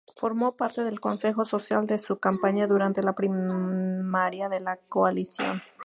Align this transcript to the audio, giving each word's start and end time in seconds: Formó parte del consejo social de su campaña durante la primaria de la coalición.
Formó 0.17 0.57
parte 0.57 0.83
del 0.83 0.99
consejo 0.99 1.45
social 1.45 1.85
de 1.85 1.99
su 1.99 2.17
campaña 2.17 2.65
durante 2.65 3.03
la 3.03 3.13
primaria 3.13 4.49
de 4.49 4.59
la 4.59 4.77
coalición. 4.77 5.61